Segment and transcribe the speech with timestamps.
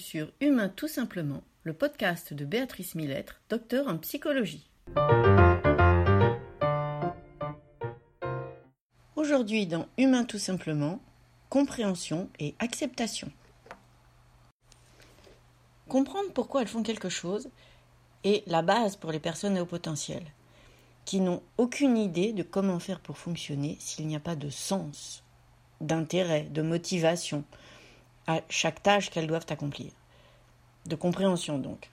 [0.00, 4.70] sur Humain tout simplement, le podcast de Béatrice Millettre, docteur en psychologie.
[9.14, 11.02] Aujourd'hui dans Humain tout simplement,
[11.50, 13.30] compréhension et acceptation.
[15.88, 17.50] Comprendre pourquoi elles font quelque chose
[18.24, 20.24] est la base pour les personnes à haut potentiel,
[21.04, 25.22] qui n'ont aucune idée de comment faire pour fonctionner s'il n'y a pas de sens,
[25.80, 27.44] d'intérêt, de motivation,
[28.30, 29.90] à chaque tâche qu'elles doivent accomplir.
[30.86, 31.90] De compréhension donc.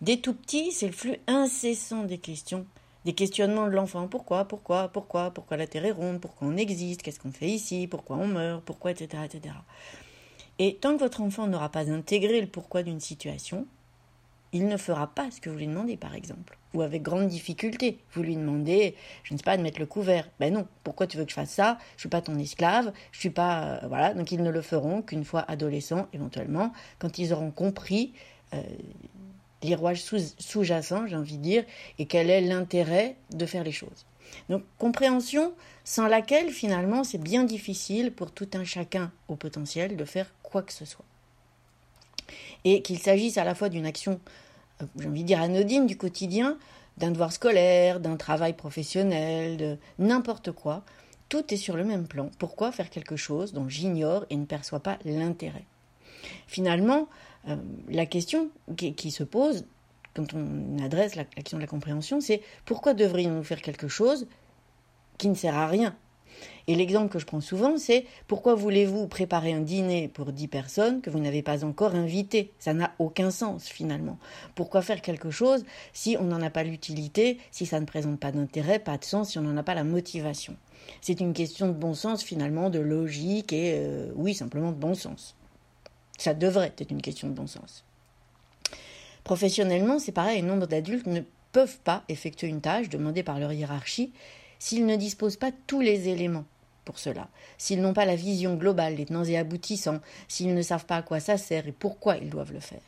[0.00, 2.66] Dès tout petit, c'est le flux incessant des questions,
[3.04, 4.08] des questionnements de l'enfant.
[4.08, 7.86] Pourquoi, pourquoi, pourquoi, pourquoi la Terre est ronde, pourquoi on existe, qu'est-ce qu'on fait ici,
[7.86, 9.54] pourquoi on meurt, pourquoi, etc., etc.
[10.58, 13.66] Et tant que votre enfant n'aura pas intégré le pourquoi d'une situation,
[14.54, 16.56] il ne fera pas ce que vous lui demandez, par exemple.
[16.72, 17.98] Ou avec grande difficulté.
[18.12, 18.94] Vous lui demandez,
[19.24, 20.30] je ne sais pas, de mettre le couvert.
[20.38, 21.76] Ben non, pourquoi tu veux que je fasse ça?
[21.96, 23.80] Je suis pas ton esclave, je suis pas.
[23.82, 28.14] Euh, voilà, donc ils ne le feront qu'une fois adolescents, éventuellement, quand ils auront compris
[28.54, 28.62] euh,
[29.62, 31.64] les rouages sous-jacents, j'ai envie de dire,
[31.98, 34.06] et quel est l'intérêt de faire les choses.
[34.48, 35.52] Donc, compréhension
[35.82, 40.62] sans laquelle, finalement, c'est bien difficile pour tout un chacun au potentiel de faire quoi
[40.62, 41.04] que ce soit.
[42.64, 44.20] Et qu'il s'agisse à la fois d'une action
[44.98, 46.58] j'ai envie de dire anodine du quotidien,
[46.98, 50.84] d'un devoir scolaire, d'un travail professionnel, de n'importe quoi,
[51.28, 52.30] tout est sur le même plan.
[52.38, 55.64] Pourquoi faire quelque chose dont j'ignore et ne perçois pas l'intérêt?
[56.46, 57.08] Finalement,
[57.48, 57.56] euh,
[57.88, 59.64] la question qui, se pose
[60.14, 64.26] quand on adresse l'action de la compréhension, c'est pourquoi devrions-nous faire quelque chose
[65.18, 65.96] qui ne sert à rien?
[66.66, 71.02] Et l'exemple que je prends souvent, c'est pourquoi voulez-vous préparer un dîner pour dix personnes
[71.02, 74.18] que vous n'avez pas encore invitées Ça n'a aucun sens finalement.
[74.54, 78.32] Pourquoi faire quelque chose si on n'en a pas l'utilité, si ça ne présente pas
[78.32, 80.56] d'intérêt, pas de sens, si on n'en a pas la motivation?
[81.00, 84.94] C'est une question de bon sens finalement, de logique et euh, oui, simplement de bon
[84.94, 85.36] sens.
[86.16, 87.84] Ça devrait être une question de bon sens.
[89.22, 91.20] Professionnellement, c'est pareil, nombre d'adultes ne
[91.52, 94.12] peuvent pas effectuer une tâche demandée par leur hiérarchie
[94.58, 96.44] s'ils ne disposent pas tous les éléments
[96.84, 100.86] pour cela, s'ils n'ont pas la vision globale des tenants et aboutissants, s'ils ne savent
[100.86, 102.82] pas à quoi ça sert et pourquoi ils doivent le faire.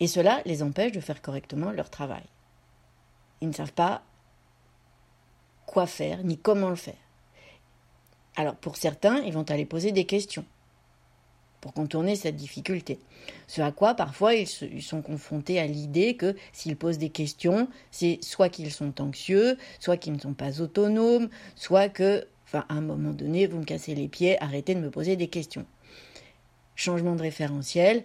[0.00, 2.24] Et cela les empêche de faire correctement leur travail.
[3.40, 4.02] Ils ne savent pas
[5.66, 6.94] quoi faire ni comment le faire.
[8.36, 10.44] Alors pour certains, ils vont aller poser des questions
[11.60, 12.98] pour contourner cette difficulté.
[13.46, 18.18] Ce à quoi parfois ils, sont confrontés à l'idée que s'ils posent des questions, c'est
[18.22, 22.80] soit qu'ils sont anxieux, soit qu'ils ne sont pas autonomes, soit que, enfin, à un
[22.80, 25.66] moment donné, vous me cassez les pieds, arrêtez de me poser des questions.
[26.76, 28.04] Changement de référentiel,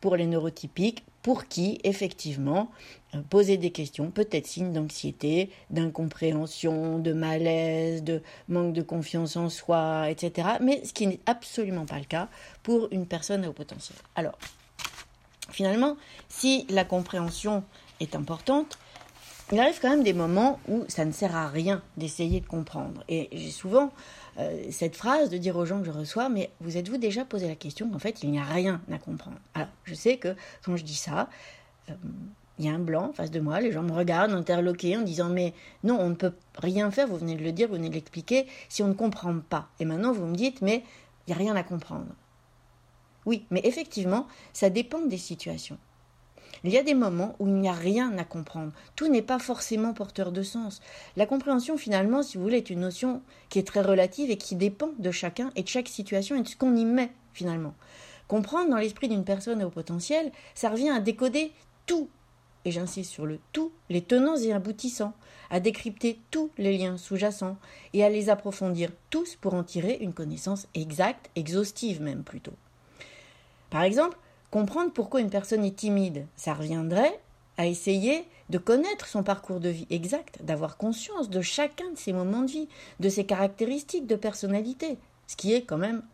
[0.00, 2.70] pour les neurotypiques, pour qui, effectivement,
[3.14, 9.34] euh, poser des questions peut être signe d'anxiété, d'incompréhension, de malaise, de manque de confiance
[9.36, 10.48] en soi, etc.
[10.60, 12.28] Mais ce qui n'est absolument pas le cas
[12.62, 13.96] pour une personne au potentiel.
[14.16, 14.38] Alors,
[15.50, 15.96] finalement,
[16.28, 17.64] si la compréhension
[18.00, 18.78] est importante,
[19.52, 23.04] il arrive quand même des moments où ça ne sert à rien d'essayer de comprendre.
[23.08, 23.92] Et j'ai souvent
[24.38, 27.46] euh, cette phrase de dire aux gens que je reçois, mais vous êtes-vous déjà posé
[27.46, 29.36] la question qu'en fait, il n'y a rien à comprendre?
[29.54, 30.34] Alors, je sais que
[30.64, 31.28] quand je dis ça,
[31.90, 31.94] euh,
[32.58, 35.28] il y a un blanc face de moi, les gens me regardent interloqués en disant
[35.28, 37.94] mais non, on ne peut rien faire, vous venez de le dire, vous venez de
[37.94, 39.68] l'expliquer, si on ne comprend pas.
[39.78, 40.84] Et maintenant, vous me dites mais
[41.26, 42.06] il n'y a rien à comprendre.
[43.26, 45.78] Oui, mais effectivement, ça dépend des situations.
[46.64, 48.72] Il y a des moments où il n'y a rien à comprendre.
[48.96, 50.80] Tout n'est pas forcément porteur de sens.
[51.14, 53.20] La compréhension, finalement, si vous voulez, est une notion
[53.50, 56.48] qui est très relative et qui dépend de chacun et de chaque situation et de
[56.48, 57.74] ce qu'on y met, finalement.
[58.28, 61.52] Comprendre dans l'esprit d'une personne au potentiel, ça revient à décoder
[61.84, 62.08] tout,
[62.64, 65.12] et j'insiste sur le tout, les tenants et aboutissants,
[65.50, 67.58] à décrypter tous les liens sous-jacents
[67.92, 72.54] et à les approfondir tous pour en tirer une connaissance exacte, exhaustive même plutôt.
[73.68, 74.16] Par exemple,
[74.54, 77.18] Comprendre pourquoi une personne est timide, ça reviendrait
[77.58, 82.12] à essayer de connaître son parcours de vie exact, d'avoir conscience de chacun de ses
[82.12, 82.68] moments de vie,
[83.00, 84.96] de ses caractéristiques de personnalité,
[85.26, 86.04] ce qui est quand même,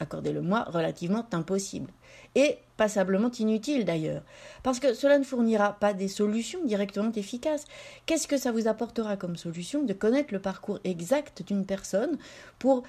[0.00, 1.92] accordez-le-moi, relativement impossible.
[2.34, 4.24] Et passablement inutile d'ailleurs,
[4.64, 7.66] parce que cela ne fournira pas des solutions directement efficaces.
[8.04, 12.18] Qu'est-ce que ça vous apportera comme solution de connaître le parcours exact d'une personne
[12.58, 12.82] pour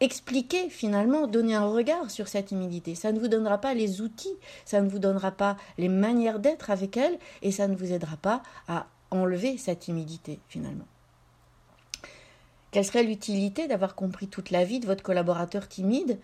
[0.00, 2.94] expliquer finalement, donner un regard sur cette timidité.
[2.94, 6.70] Ça ne vous donnera pas les outils, ça ne vous donnera pas les manières d'être
[6.70, 10.86] avec elle et ça ne vous aidera pas à enlever cette timidité finalement.
[12.70, 16.18] Quelle serait l'utilité d'avoir compris toute la vie de votre collaborateur timide,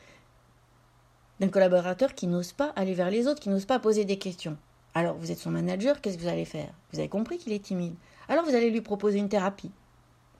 [1.38, 4.56] d'un collaborateur qui n'ose pas aller vers les autres, qui n'ose pas poser des questions?
[4.94, 6.72] Alors vous êtes son manager, qu'est-ce que vous allez faire?
[6.92, 7.94] Vous avez compris qu'il est timide.
[8.28, 9.70] Alors vous allez lui proposer une thérapie.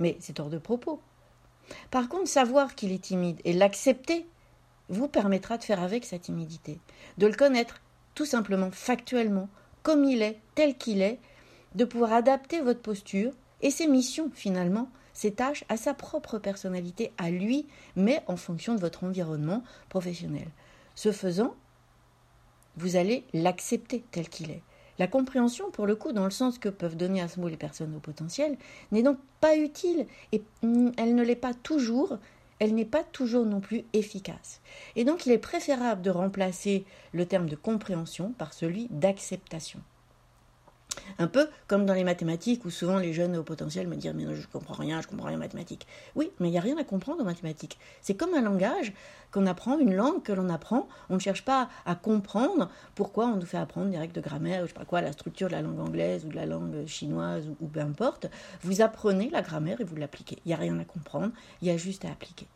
[0.00, 1.00] Mais c'est hors de propos.
[1.90, 4.26] Par contre, savoir qu'il est timide et l'accepter
[4.88, 6.80] vous permettra de faire avec sa timidité,
[7.18, 7.80] de le connaître
[8.14, 9.48] tout simplement, factuellement,
[9.82, 11.18] comme il est, tel qu'il est,
[11.74, 13.32] de pouvoir adapter votre posture
[13.62, 18.74] et ses missions finalement, ses tâches à sa propre personnalité, à lui, mais en fonction
[18.74, 20.48] de votre environnement professionnel.
[20.94, 21.54] Ce faisant,
[22.76, 24.62] vous allez l'accepter tel qu'il est.
[25.00, 27.56] La compréhension, pour le coup, dans le sens que peuvent donner à ce mot les
[27.56, 28.58] personnes au potentiel,
[28.92, 32.18] n'est donc pas utile et elle ne l'est pas toujours,
[32.58, 34.60] elle n'est pas toujours non plus efficace.
[34.96, 39.80] Et donc il est préférable de remplacer le terme de compréhension par celui d'acceptation.
[41.20, 44.24] Un peu comme dans les mathématiques où souvent les jeunes au potentiel me disent mais
[44.24, 45.86] non, je comprends rien, je comprends rien en mathématiques.
[46.16, 47.78] Oui, mais il n'y a rien à comprendre en mathématiques.
[48.00, 48.94] C'est comme un langage
[49.30, 50.88] qu'on apprend, une langue que l'on apprend.
[51.10, 54.62] On ne cherche pas à comprendre pourquoi on nous fait apprendre des règles de grammaire,
[54.62, 56.86] ou je sais pas quoi, la structure de la langue anglaise ou de la langue
[56.86, 58.26] chinoise ou, peu importe.
[58.62, 60.38] Vous apprenez la grammaire et vous l'appliquez.
[60.46, 62.48] Il n'y a rien à comprendre, il y a juste à appliquer.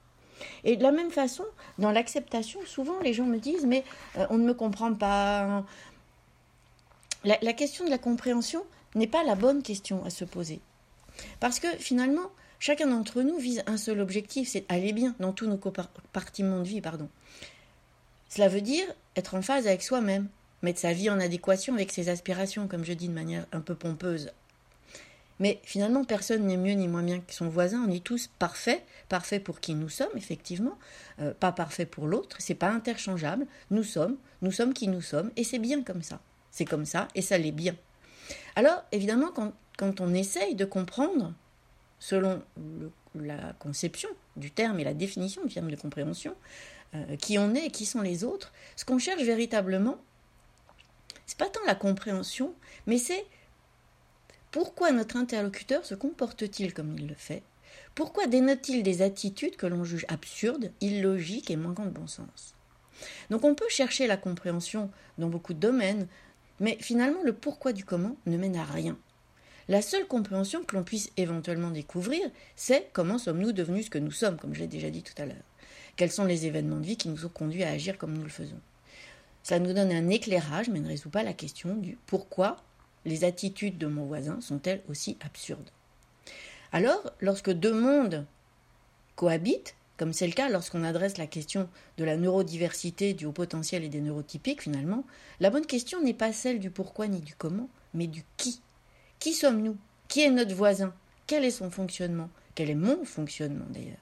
[0.64, 1.44] Et de la même façon,
[1.78, 3.84] dans l'acceptation, souvent les gens me disent mais
[4.16, 5.64] euh, on ne me comprend pas,
[7.24, 10.60] la, question de la compréhension n'est pas la bonne question à se poser.
[11.40, 15.46] Parce que finalement, chacun d'entre nous vise un seul objectif, c'est aller bien dans tous
[15.46, 16.80] nos compartiments de vie.
[16.80, 17.08] Pardon.
[18.28, 18.86] Cela veut dire
[19.16, 20.28] être en phase avec soi-même,
[20.62, 23.74] mettre sa vie en adéquation avec ses aspirations, comme je dis de manière un peu
[23.74, 24.32] pompeuse.
[25.40, 27.84] Mais finalement, personne n'est mieux ni moins bien que son voisin.
[27.86, 30.78] On est tous parfaits, parfaits pour qui nous sommes, effectivement,
[31.20, 32.36] euh, pas parfaits pour l'autre.
[32.38, 33.46] C'est pas interchangeable.
[33.70, 36.20] Nous sommes, nous sommes qui nous sommes, et c'est bien comme ça.
[36.54, 37.74] C'est comme ça et ça l'est bien.
[38.54, 39.32] Alors, évidemment,
[39.76, 41.34] quand, on essaye de comprendre,
[41.98, 42.42] selon
[43.16, 46.36] la conception du terme et la définition du terme de compréhension,
[46.94, 49.98] euh, qui on est et qui sont les autres, ce qu'on cherche véritablement,
[51.26, 52.54] c'est pas tant la compréhension,
[52.86, 53.26] mais c'est
[54.52, 57.42] pourquoi notre interlocuteur se comporte-t-il comme il le fait?
[57.96, 62.54] Pourquoi dénote-t-il des attitudes que l'on juge absurdes, illogiques et manquant de bon sens?
[63.30, 66.06] Donc on peut chercher la compréhension dans beaucoup de domaines,
[66.60, 68.96] mais finalement, le pourquoi du comment ne mène à rien.
[69.68, 72.20] La seule compréhension que l'on puisse éventuellement découvrir,
[72.54, 75.26] c'est comment sommes-nous devenus ce que nous sommes, comme je l'ai déjà dit tout à
[75.26, 75.36] l'heure.
[75.96, 78.28] Quels sont les événements de vie qui nous ont conduits à agir comme nous le
[78.28, 78.60] faisons.
[79.42, 82.56] Ça nous donne un éclairage, mais ne résout pas la question du pourquoi
[83.04, 85.70] les attitudes de mon voisin sont-elles aussi absurdes.
[86.72, 88.26] Alors, lorsque deux mondes
[89.16, 91.68] cohabitent, comme c'est le cas lorsqu'on adresse la question
[91.98, 95.04] de la neurodiversité, du haut potentiel et des neurotypiques finalement,
[95.40, 98.60] la bonne question n'est pas celle du pourquoi ni du comment, mais du qui.
[99.18, 99.76] Qui sommes-nous?
[100.08, 100.92] Qui est notre voisin?
[101.26, 102.28] Quel est son fonctionnement?
[102.54, 103.96] Quel est mon fonctionnement d'ailleurs?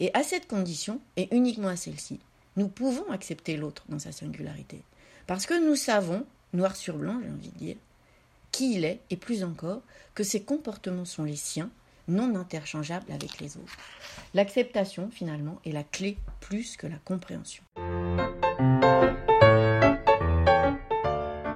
[0.00, 2.18] Et à cette condition, et uniquement à celle-ci,
[2.56, 4.82] nous pouvons accepter l'autre dans sa singularité.
[5.26, 7.76] Parce que nous savons, noir sur blanc j'ai envie de dire,
[8.50, 9.82] qui il est, et plus encore,
[10.14, 11.70] que ses comportements sont les siens,
[12.08, 13.76] non interchangeables avec les autres.
[14.34, 17.64] L'acceptation, finalement, est la clé plus que la compréhension.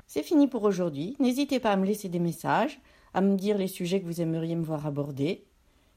[0.07, 1.17] C'est fini pour aujourd'hui.
[1.19, 2.81] N'hésitez pas à me laisser des messages,
[3.13, 5.45] à me dire les sujets que vous aimeriez me voir aborder.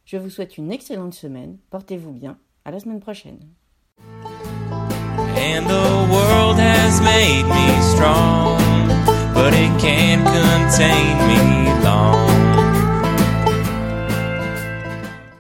[0.06, 1.58] Je vous souhaite une excellente semaine.
[1.70, 2.38] Portez-vous bien.
[2.66, 3.40] À la semaine prochaine.